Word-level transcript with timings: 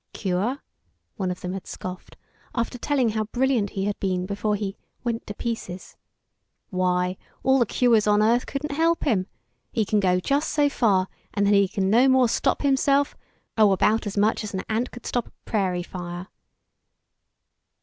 "Cure?" 0.13 0.63
one 1.17 1.29
of 1.29 1.41
them 1.41 1.53
had 1.53 1.67
scoffed, 1.67 2.17
after 2.55 2.79
telling 2.79 3.09
how 3.09 3.25
brilliant 3.25 3.69
he 3.69 3.85
had 3.85 3.99
been 3.99 4.25
before 4.25 4.55
he 4.55 4.75
"went 5.03 5.27
to 5.27 5.35
pieces" 5.35 5.95
"why 6.71 7.17
all 7.43 7.59
the 7.59 7.67
cures 7.67 8.07
on 8.07 8.23
earth 8.23 8.47
couldn't 8.47 8.71
help 8.71 9.03
him! 9.03 9.27
He 9.71 9.85
can 9.85 9.99
go 9.99 10.19
just 10.19 10.49
so 10.49 10.69
far, 10.69 11.07
and 11.35 11.45
then 11.45 11.53
he 11.53 11.67
can 11.67 11.91
no 11.91 12.07
more 12.09 12.27
stop 12.27 12.63
himself 12.63 13.15
oh, 13.59 13.73
about 13.73 14.07
as 14.07 14.17
much 14.17 14.43
as 14.43 14.55
an 14.55 14.63
ant 14.67 14.89
could 14.89 15.05
stop 15.05 15.27
a 15.27 15.31
prairie 15.45 15.83
fire!" 15.83 16.29